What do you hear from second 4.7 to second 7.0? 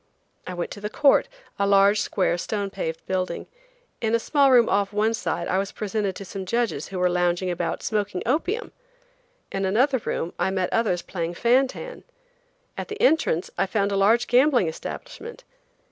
one side I was presented to some judges who